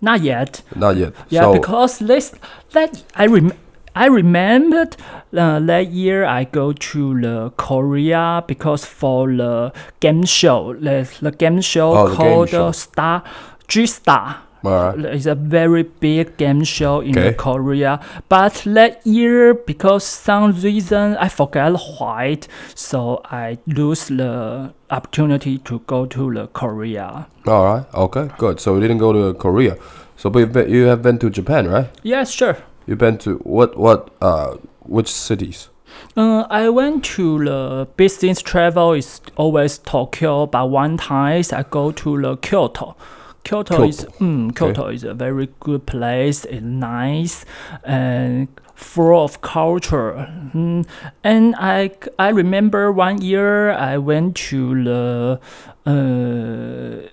[0.03, 0.61] Not yet.
[0.75, 1.13] Not yet.
[1.29, 2.35] Yeah, so because this
[2.71, 3.53] that I rem-
[3.95, 4.97] I remembered
[5.35, 11.31] uh, that year I go to the Korea because for the game show, the, the
[11.31, 12.71] game show Oh, the game called show.
[12.71, 13.23] Star
[13.67, 14.42] G Star.
[14.71, 14.99] Right.
[14.99, 17.33] It's a very big game show in Okay.
[17.33, 17.99] Korea.
[18.29, 22.39] But that year, because some reason I forgot why,
[22.73, 27.27] so I lose the opportunity to go to the Korea.
[27.45, 27.85] All right.
[27.93, 28.29] Okay.
[28.37, 28.59] Good.
[28.59, 29.77] So you didn't go to Korea.
[30.15, 31.89] So but you've been, you have been to Japan, right?
[32.03, 32.57] Yes, sure.
[32.87, 35.69] You've been to what what uh which cities?
[36.17, 41.91] Uh, I went to the business travel is always Tokyo, but one time I go
[41.91, 42.95] to the Kyoto.
[43.43, 46.45] Kyoto, is mm, Kyoto is a very good place.
[46.45, 47.45] It's nice
[47.83, 50.27] and full of culture.
[50.53, 50.85] Mm,
[51.23, 55.39] and I I remember one year I went to the
[55.85, 57.09] uh,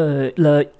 [0.00, 0.70] uh, the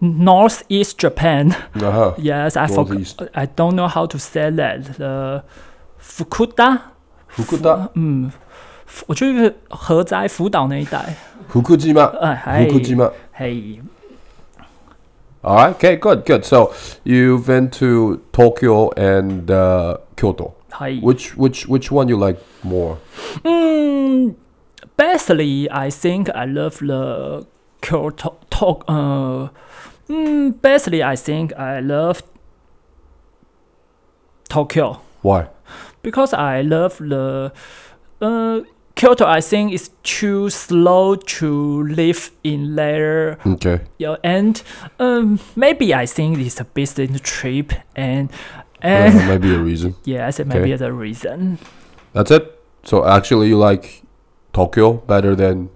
[0.00, 1.54] northeast Japan.
[1.80, 2.14] Uh huh.
[2.18, 3.30] Yes, I forgot.
[3.34, 4.98] I don't know how to say that.
[4.98, 5.42] The
[6.00, 8.36] Fukuda，Fukuda, 嗯，福
[9.07, 11.15] 我去河灾福岛那一带。
[11.51, 13.11] Fukujima, 哎，嗨， Fukujima.
[13.31, 13.81] 嘿，
[15.41, 15.75] All right.
[15.75, 15.95] Okay.
[15.97, 16.25] Good.
[16.25, 16.43] Good.
[16.43, 16.73] So
[17.05, 20.55] you've been to Tokyo and uh, Kyoto.
[20.69, 20.99] 嗨。
[21.01, 22.97] Which which which one you like more?
[23.43, 24.35] Mm,
[24.97, 27.45] basically, I think I love the
[27.81, 28.35] Kyoto.
[28.49, 28.83] Talk.
[28.87, 29.49] Uh,
[30.09, 32.23] mm, basically, I think I love
[34.49, 35.47] Tokyo Why?
[36.01, 37.51] because I love the
[38.19, 38.61] uh,
[39.02, 39.26] Kyoto.
[39.26, 43.36] I think is too slow to live in there.
[43.44, 43.80] Okay.
[43.98, 44.62] Yeah, and
[45.00, 48.30] um, maybe I think it's a business trip, and
[48.84, 49.94] Uh, and maybe a reason.
[50.04, 50.76] yes, it maybe okay.
[50.76, 51.58] the reason.
[52.12, 52.42] That's it.
[52.82, 54.02] So actually, you like
[54.52, 55.70] Tokyo better than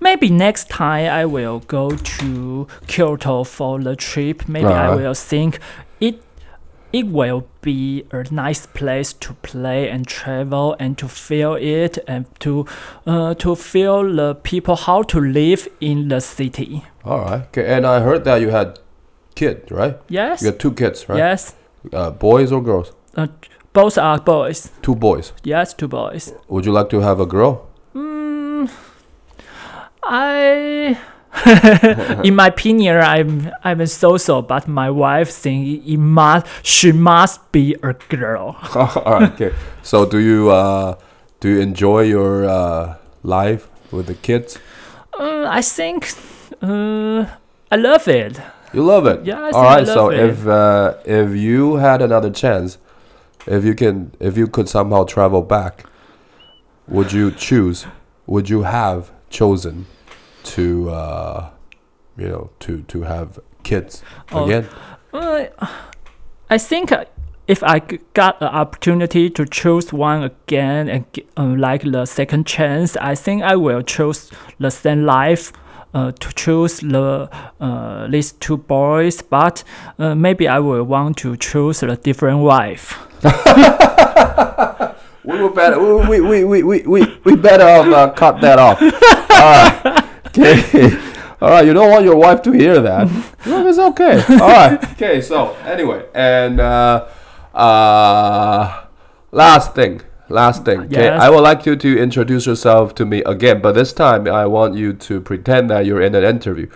[0.00, 4.48] Maybe next time I will go to Kyoto for the trip.
[4.48, 5.58] Maybe I will think
[6.92, 12.26] it will be a nice place to play and travel and to feel it and
[12.40, 12.66] to
[13.06, 16.84] uh, to feel the people how to live in the city.
[17.04, 17.42] All right.
[17.48, 17.66] Okay.
[17.66, 18.78] And I heard that you had
[19.34, 19.96] kid, right?
[20.08, 20.42] Yes.
[20.42, 21.18] You got two kids, right?
[21.18, 21.54] Yes.
[21.92, 22.92] Uh, boys or girls?
[23.14, 23.28] Uh,
[23.72, 24.70] both are boys.
[24.82, 25.32] Two boys.
[25.44, 26.32] Yes, two boys.
[26.48, 27.68] Would you like to have a girl?
[27.94, 28.70] Mm,
[30.02, 30.98] I,
[32.24, 37.52] in my opinion, I'm I'm so so, but my wife think it must she must
[37.52, 38.56] be a girl.
[38.74, 39.32] All right.
[39.32, 39.54] Okay.
[39.82, 40.96] So do you uh,
[41.40, 44.58] do you enjoy your uh, life with the kids?
[45.18, 46.12] Uh, I think
[46.62, 47.26] uh,
[47.70, 48.40] I love it.
[48.72, 49.24] You love it.
[49.24, 49.86] Yeah, I All right.
[49.86, 50.20] So it.
[50.20, 52.78] if uh, if you had another chance,
[53.46, 55.84] if you can, if you could somehow travel back,
[56.88, 57.86] would you choose?
[58.26, 59.86] Would you have chosen
[60.54, 61.48] to, uh,
[62.16, 64.44] you know, to to have kids Oh.
[64.44, 64.64] again?
[65.12, 65.44] Uh,
[66.50, 67.04] I think uh,
[67.48, 67.80] if I
[68.14, 73.14] got the opportunity to choose one again and g- uh, like the second chance, I
[73.14, 74.30] think I will choose
[74.60, 75.52] the same life.
[75.94, 77.28] Uh, to choose the
[77.60, 79.64] uh, these two boys, but
[79.98, 82.98] uh, maybe I will want to choose a different wife.
[85.24, 85.78] We were better.
[85.80, 88.78] We we we we we, we better have uh, cut that off.
[90.38, 91.12] Okay.
[91.40, 91.66] All right.
[91.66, 93.08] You don't want your wife to hear that.
[93.46, 94.22] No, it's okay.
[94.40, 94.82] All right.
[94.92, 95.20] Okay.
[95.20, 97.06] So anyway, and uh,
[97.54, 98.86] uh,
[99.30, 100.00] last thing.
[100.28, 100.80] Last thing.
[100.80, 101.04] Okay.
[101.04, 101.22] Yes.
[101.22, 104.74] I would like you to introduce yourself to me again, but this time I want
[104.74, 106.68] you to pretend that you're in an interview.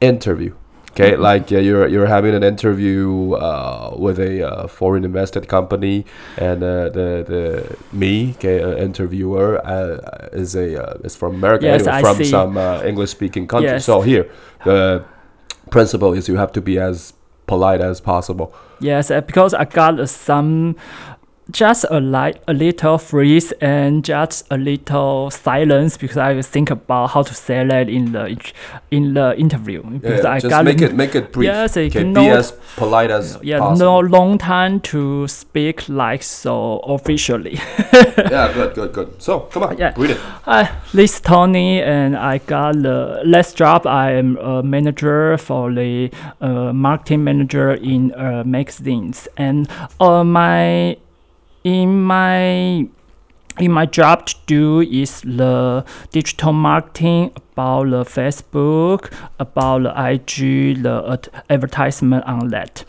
[0.00, 0.54] Interview.
[0.92, 6.04] Okay, like uh, you're you're having an interview uh, with a uh, foreign invested company,
[6.36, 11.64] and uh, the the me, okay, uh, interviewer uh, is a uh, is from America,
[11.64, 12.24] Yes, anyway, from see.
[12.24, 13.70] some uh, English speaking country.
[13.70, 13.86] Yes.
[13.86, 14.30] So here,
[14.66, 15.02] the
[15.70, 17.14] principle is you have to be as
[17.46, 18.54] polite as possible.
[18.80, 20.76] Yes, uh, because I got uh, some,
[21.50, 26.70] just a light, a little freeze and just a little silence because I will think
[26.70, 28.38] about how to say that in the
[28.90, 29.82] in the interview.
[29.82, 31.46] Because I just make it make it brief.
[31.46, 33.86] Yes, you okay, can be as polite as yeah possible.
[33.86, 37.54] no long time to speak like so officially.
[37.92, 39.22] yeah, good, good, good.
[39.22, 39.94] So come on, Yeah.
[39.96, 40.18] read it.
[40.44, 43.86] Hi, this is Tony, and I got the last job.
[43.86, 49.68] I am a manager for the uh, marketing manager in uh, magazines, and
[50.00, 50.96] uh, my
[51.64, 52.86] in my
[53.58, 60.82] in my job to do is the digital marketing about the Facebook, about the IG,
[60.82, 62.84] the ad- advertisement on that,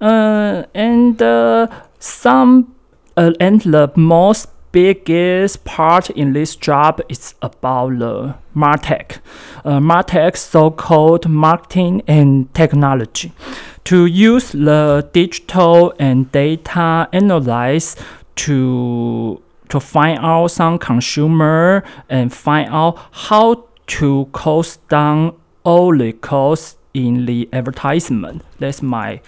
[0.00, 1.66] uh, and uh,
[1.98, 2.74] some
[3.16, 9.18] uh, and the most biggest part in this job is about the martech.
[9.64, 13.32] Uh, martech so-called marketing and technology
[13.84, 17.96] to use the digital and data analyze
[18.36, 26.12] to to find out some consumer and find out how to cost down all the
[26.12, 29.20] costs in the advertisement that's my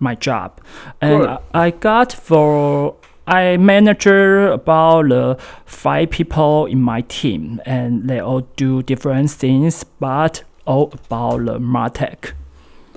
[0.00, 0.60] my job
[1.00, 1.38] and Good.
[1.54, 8.42] I, got for I manage about uh, five people in my team, and they all
[8.56, 12.32] do different things, but all about the martech.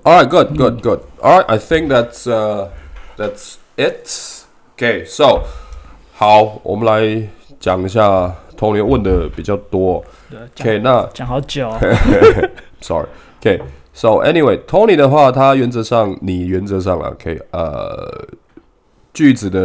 [0.07, 1.01] All right, good, good, good.
[1.21, 2.69] All right, I think that's uh,
[3.17, 4.07] that's it.
[4.77, 5.41] Okay, so
[6.13, 7.27] 好，我们来
[7.59, 10.01] 讲一下 Tony 问的比较多。
[10.29, 11.69] 对，OK，那讲好久
[12.79, 13.07] ，Sorry.
[13.41, 13.61] OK.
[13.93, 18.29] So anyway, Tony 的话，他原则上，你原则上啊，OK，呃，
[19.13, 19.59] 句子的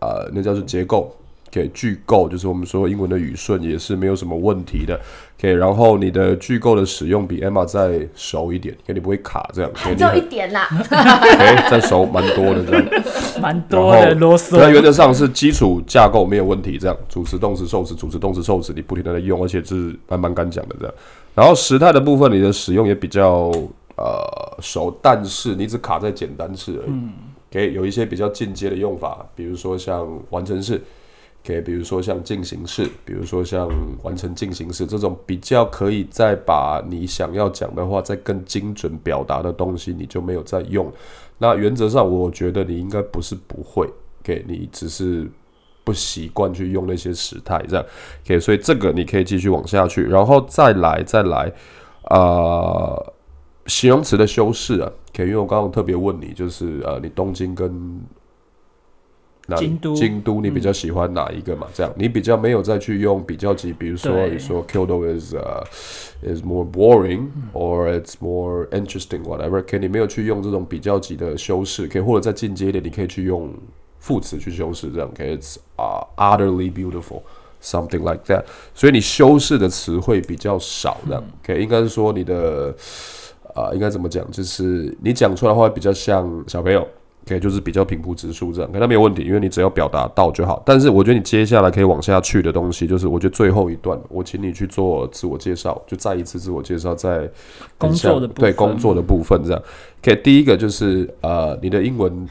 [0.00, 1.16] 呃，那叫做结构
[1.48, 5.00] ，OK，句构就是我们说英文的语顺也是没有什么问题的
[5.38, 10.68] ，OK，然后你的句构的使用比 Emma 再熟一点，OK，你不会卡这样有一你点啦。
[10.72, 12.84] OK 再熟蛮多的这样。
[13.40, 14.86] 蛮多的啰嗦那原嗦。
[14.86, 20.94] 则上是基础架构没有问题，这样主词、动词、受词、主词、动词、受词，你不停的在用，而且是蛮蛮敢讲的这样。
[21.36, 23.52] 然后时态的部分，你的使用也比较
[23.96, 26.96] 呃熟，但是你只卡在简单式而已。
[27.52, 30.82] OK，有一些比较进阶的用法，比如说像完成式
[31.48, 33.70] 给比如说像进行式，比如说像
[34.02, 40.92] 完成进行式这种比较可以再把你想要讲的话再更精准表达的东西，你就没有再用。
[41.38, 43.88] 那原则上，我觉得你应该不是不会，
[44.22, 45.26] 给你只是
[45.84, 47.84] 不习惯去用那些时态这样。
[48.26, 51.50] OK，所以这个你可以继续往下去，然后再来再来，
[52.10, 53.12] 呃，
[53.64, 54.92] 形容词的修饰啊。
[55.14, 57.98] OK，因为我刚刚特别问你，就是呃，你东京跟
[59.56, 59.94] 京都。
[59.94, 61.66] 京都你比较喜欢哪一个嘛？
[61.72, 65.64] 这样你比较没有再去用比较级，比如说你说 Kyoto is 呃、
[66.22, 73.52] is more boring or it's more interesting whatever，可以你没有去用这种比较级的修饰，可以或者再进阶一点，你可以去用
[73.98, 77.22] 副词去修饰，这样可以 it's 啊、utterly beautiful。
[77.60, 82.72] Something like that，所以你修饰的词汇比较少，这样，OK，应该是说你的，
[83.52, 84.24] 啊、应该怎么讲？
[84.30, 86.86] 就是你讲出来的话会比较像小朋友
[87.28, 90.62] ，OK，就是比较平铺直述这样，可那没有问题，因为你只要表达到就好。
[90.64, 97.30] 但是我觉得你接下来可以往下去的东西，就是我觉得最后一段，我请你去做自我介绍，就再一次自我介绍，在
[97.76, 99.62] 工作的部分对工作的部分这样。
[100.02, 102.26] OK，第一个就是呃，你的英文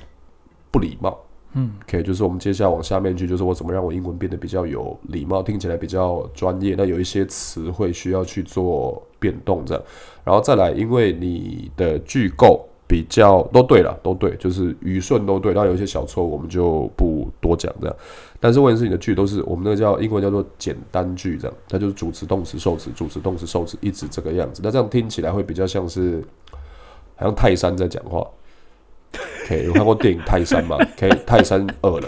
[0.72, 1.18] 不礼貌。
[1.54, 6.76] 嗯，OK，就是我们接下来往下面去，就是我怎么让我英文变得比较有礼貌，听起来比较专业。
[6.78, 9.84] 那有一些词汇需要去做变动，这样，
[10.24, 17.96] 然后再来，因为你的句构比较都对了，都对，就是语顺都对，然后有一些小错误我们就不多讲这样。
[18.40, 24.62] 但是问题是你的句都是我们那个叫英文叫做简单句，这样，它就是主词、动词、受词、主词、动词、受词，一直这个样子。
[24.64, 26.24] 那这样听起来会比较像是，
[27.16, 28.26] 好像泰山在讲话。
[29.46, 32.08] OK，有看过电影《泰山》吗？OK，泰山饿了，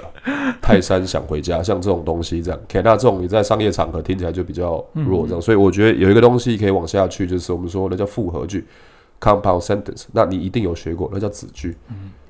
[0.61, 2.59] 泰山想回家，像这种东西这样。
[2.65, 5.41] OK，那这种你在商业场合听起来就比较弱，这样。
[5.41, 8.65] 所以我觉得有一个东西可以往下去，就是我们说那叫复合句
[9.19, 10.05] （compound sentence）。
[10.11, 11.75] 那你一定有学过，那叫子句。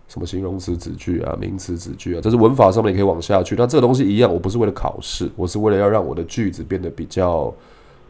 [0.08, 3.56] 什么形容词子句啊，名词子句啊，这是文法上面你可以往下去。
[3.56, 7.54] 那这个东西一样，我不是为了考试，我是为了要让我的句子变得比较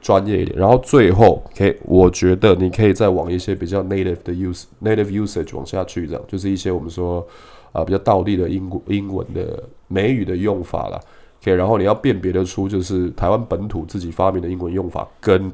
[0.01, 0.57] 专业一点。
[0.57, 7.27] 然后最后，OK，我觉得你可以再往一些比较 native 的 use native usage 往下去，这样就是一些我们说
[7.73, 10.97] 啊、比较道地的英国英文的美语的用法啦。
[11.41, 15.51] OK，然后你要辨别得出就是台湾本土自己发明的英文用法跟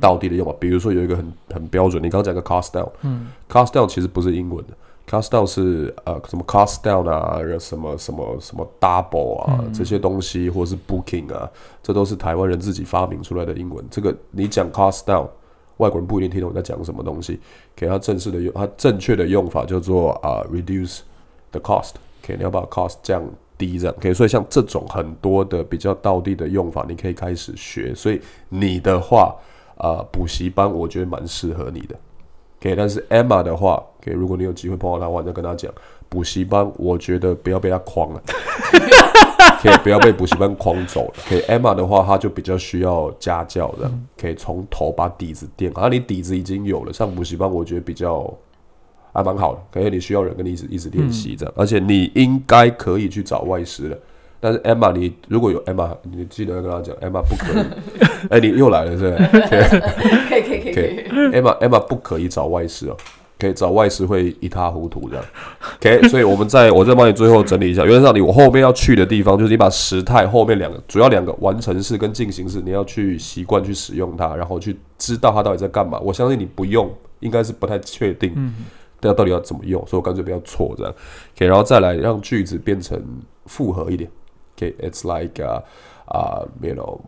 [0.00, 0.54] 道地的用法。
[0.58, 4.72] 比如说有一个很很标准，你刚刚讲个 cost down，嗯，cost down 其实不是英文的。
[5.08, 11.48] cost down 是呃什么 cost down 啊，什么什么什么 double 啊、这些东西，或是 booking 啊，
[11.80, 13.84] 这都是台湾人自己发明出来的英文。
[13.88, 15.28] 这个你讲 cost down，
[15.76, 17.38] 外国人不一定听懂你在讲什么东西。
[17.76, 21.00] 给它正式的用，它正确的用法叫做啊、reduce
[21.52, 21.92] the cost。
[22.24, 23.22] OK，你要把 cost 降
[23.56, 23.94] 低这样。
[23.98, 27.94] OK，所以像这种很多的比较道地的用法，你可以开始学。
[27.94, 29.36] 所以你的话，
[29.76, 31.94] 啊、补习班我觉得蛮适合你的。
[32.60, 35.70] OK，但是 Emma 的话，OK，如果你有机会碰到她的话，你就跟她讲，
[36.08, 38.22] 补习班我觉得不要被她诓了，
[39.60, 41.14] OK，不要被补习班诓走了。
[41.26, 45.82] OK，Emma 的话，她就比较需要家教的，可以从头把底子垫好。
[45.82, 48.32] 那你底子已经有了，上补习班我觉得比较
[49.12, 53.98] 还蛮好的，可以你需要人跟你一直一直练习这样，而且你应该可以去找外师的。
[54.38, 57.64] 但是 Emma，你如果有 Emma，你记得要跟他讲，Emma 不可以。
[58.30, 59.80] 哎、你又来了是不是？
[60.28, 60.84] 可以可以可以可以。
[60.84, 62.96] OK，Emma Emma 不可以找外事哦，
[63.38, 65.24] 可以找外事会一塌糊涂这样。
[65.76, 75.98] OK，所以我们再 我再帮你最后整理一下，原则上你我后面要去的地方就是你把时态后面两个主要两个完成式跟进行式，你要去习惯去使用它，然后去知道它到底在干嘛。
[76.00, 78.34] 我相信你不用应该是不太确定，
[79.00, 80.92] 但到底要怎么用，所以我干脆不要错这样。
[81.36, 83.00] OK，然后再来让句子变成
[83.46, 84.10] 复合一点。
[84.56, 85.60] OK，it's、like uh,
[86.08, 87.00] uh, you know.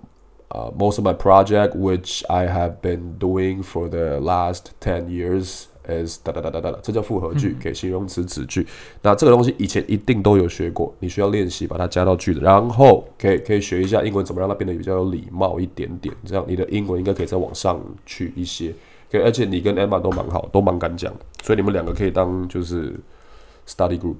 [0.51, 5.67] Uh, most of my project, which I have been doing for the last ten years,
[5.87, 8.67] is 哒哒哒哒哒哒，这叫复合句，给形容词子句。
[9.03, 18.73] 那这个东西以前一定都有学过，你需要练习把它加到句子，然后可以可以学一下英文怎么让它变得比较有礼貌一点点，这样你的英文应该可以再往上去一些。
[19.13, 22.99] 可以而且你跟 Emma 都蛮好，都蛮敢讲，所以你们两个可以当就是
[23.67, 24.17] study group，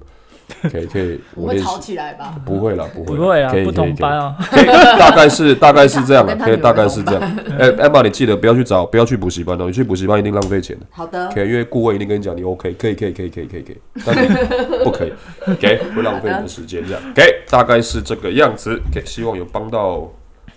[0.69, 1.91] 可以可以我会吵我练习。
[1.91, 2.35] 起来吧？
[2.45, 4.17] 不会啦，不会啦，不会啊可以，不同班。
[4.17, 4.35] 啊。
[4.51, 7.21] 可以可以可以大概是 大概是这样的，可以大概是这样。
[7.57, 10.85] 哎，Emma，你记得不要去找，不要去补习班哦，你去补习班一定浪费钱的。
[10.91, 14.27] 好的，可以，因为顾问一定跟你讲你 OK，可以可以可以可以可以可以，但你
[14.83, 15.13] 不可以
[15.47, 17.01] ，OK，会浪费你的时间这样。
[17.11, 18.79] OK，大概是这个样子。
[18.91, 20.09] OK，希望有帮到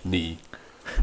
[0.03, 0.37] 你。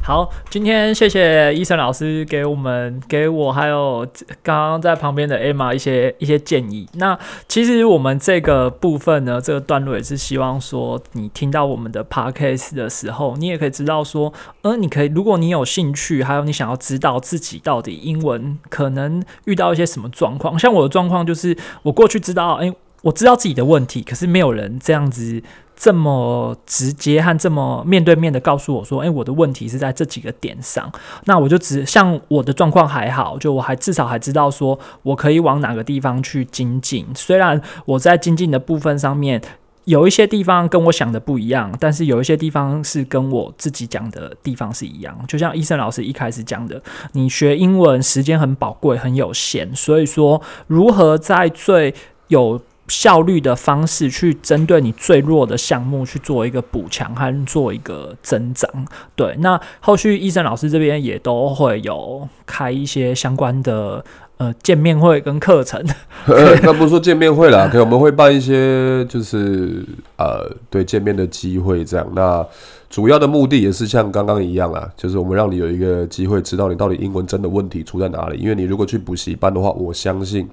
[0.02, 4.08] 好，今天谢谢医生老师给我们、给我还有
[4.42, 6.88] 刚刚在旁边的 Emma 一些一些建议。
[6.94, 7.18] 那
[7.48, 25.42] 其实我们这个部分呢，这个段落也是希望说，你听到我们的 podcast 的时候，你也可以知道说，呃，你可以，如果你有兴趣，还有你想要知道自己到底英文可能遇到一些什么状况，像我的状况就是，我过去知道，哎、我知道自己的问题，可是没有人这样子
[25.76, 30.92] 这么直接和这么面对面的告诉我说，诶，我的问题是在这几个点上。
[31.26, 37.06] 那我就只像我的状况还好，就我还至少还知道说我可以往哪个地方去精进。
[37.16, 39.42] 虽然我在精进的部分上面。
[39.86, 45.18] 有一些地方跟我想的不一样，但是有一些地方是跟我自己讲的地方是一样。
[45.28, 46.80] 就像医生老师一开始讲的，
[47.14, 51.92] 你学英文时间很宝贵、很有限，所以说如何在最
[52.28, 58.70] 有效率的方式去针对你最弱的项目去做一个补强和做一个增长。
[59.16, 64.04] 对，那后续医生老师这边也都会有开一些相关的。
[64.40, 65.86] 呃，见面会跟课程，
[66.64, 69.86] 那不是说见面会啦， 可我们会办一些，就是
[70.16, 72.08] 呃，对见面的机会这样。
[72.16, 72.42] 那
[72.90, 78.40] 主要的目的也是像刚刚一样啊，就是我们让你有一个机会知道你到底英文真的问题出在哪里。
[78.40, 80.48] 因为你如果去补习班的话，我相信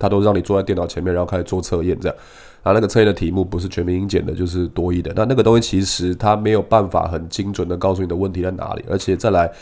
[0.00, 2.16] 他都让你坐在电脑前面，然后开始做测验这样。
[2.64, 5.12] 啊，那个测验的题目不是全民英检的，就是多义的。
[5.14, 9.52] 那那个东西其实他没有办法很精准的告诉你的问题在哪里，而且再来。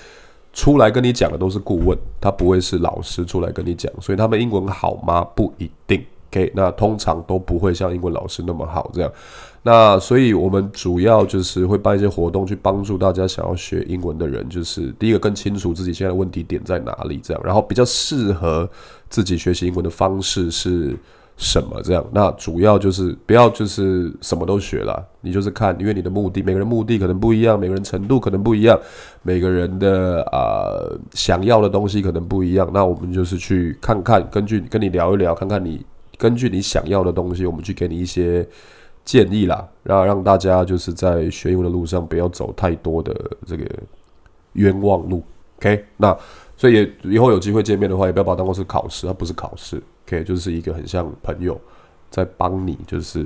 [0.55, 5.23] 出来跟你讲的都是顾问，他不会是老师出来跟你讲，所以他们英文好吗？
[5.37, 6.03] 不一定。
[6.31, 9.13] OK，那通常都不会像英文老师那么好这样。
[9.63, 18.69] 那所以我们主要就是会办一些活动，去帮助大家想要学英文的人，就是第一个更清楚自己现在的问题点在哪里，这样，然后比较适合
[19.09, 20.97] 自己学习英文的方式是。
[21.41, 22.05] 什么这样？
[22.13, 28.77] 那主要就是不要就是什么都学了，你就是看，因为你的目的，每个人目的可能不一样，每个人程度可能不一样，
[29.23, 30.75] 每个人的啊
[31.13, 32.69] 想要的东西可能不一样。
[32.75, 35.87] 那我们就是去看看，根据跟你聊一聊，看看你
[36.17, 38.45] 根据你想要的东西，我们去给你一些
[39.05, 43.15] 建议啦，然后让大家就是在学英文的路上不要走太多的
[43.47, 43.65] 这个
[44.55, 45.23] 冤枉路。
[45.61, 46.19] OK，那
[46.59, 49.81] 所以也以后有机会见面的话，也不要把它当做是考试，它不是考试。
[50.07, 51.59] OK，就是一个很像朋友
[52.11, 53.25] 在帮你，就是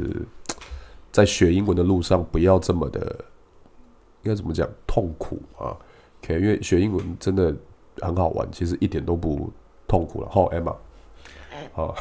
[1.11, 3.01] 在学英文的路上不要这么的，
[4.23, 5.75] 应该怎么讲痛苦啊
[6.23, 7.57] ？OK，因为学英文真的
[8.03, 9.51] 很好玩，其实一点都不
[9.89, 10.29] 痛苦了。
[10.31, 10.77] 好，Emma。
[11.75, 11.95] 哦，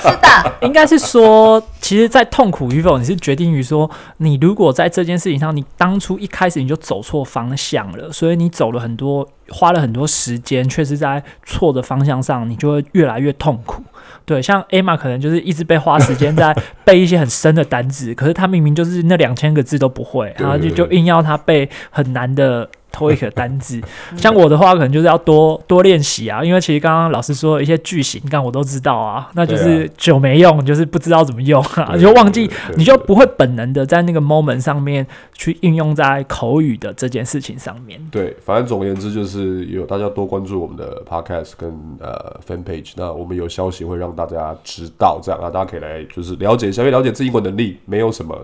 [0.00, 13.82] 是的，应该是说，其实，在痛苦与否，你是决定于说，你如果在这件事情上，你当初一开始你就走错方向了，所以你走了很多，花了很多时间，却是在错的方向上，你就会越来越痛苦。
[14.24, 22.66] 对，像 Emma 可能就是一直被花时间在背一些很深的单词，可是他明明就是那两千个字都不会，然后就就硬要他背很难的。
[22.92, 23.80] 偷一个单字，
[24.16, 26.44] 像我的话，可能就是要多多练习啊。
[26.44, 38.00] 因为其实刚刚老师说一些句型，但我都知道啊，那就是久没用，就是不知道怎么用啊，就忘记，你就不会本能的在那个 moment 上面去应用在口语的这件事情上面。
[38.10, 48.36] 对，反正总而言之就是有大家多关注我们的 podcast 跟呃 fan page，那我们有消息会让大家知道，这样啊，大家可以来就是了解一下，因为了解自己英文能力没有什么，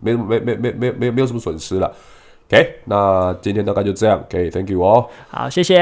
[0.00, 1.92] 没没没没没没没有什么损失了。
[2.50, 4.18] OK，那今天大概就这样。
[4.20, 5.08] OK，Thank you 哦。
[5.28, 5.76] 好，谢谢。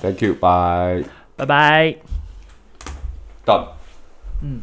[0.00, 1.04] Thank you，Bye。
[1.36, 1.94] 拜拜。
[3.44, 3.66] Done。
[4.42, 4.62] 嗯。